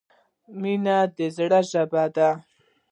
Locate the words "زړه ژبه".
1.35-2.03